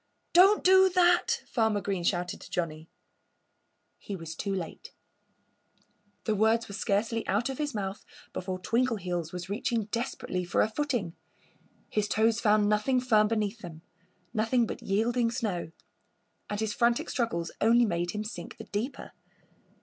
[0.33, 2.89] "Don't do that!" Farmer Green shouted to Johnnie.
[3.99, 4.93] He was too late.
[6.23, 8.03] The words were scarcely out of his mouth
[8.33, 11.13] before Twinkleheels was reaching desperately for a footing.
[11.87, 13.83] His toes found nothing firm beneath them
[14.33, 15.69] nothing but yielding snow.
[16.49, 19.11] And his frantic struggles only made him sink the deeper.